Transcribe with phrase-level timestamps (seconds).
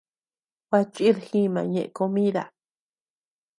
[0.67, 2.43] Gua chid jima ñeʼe komida.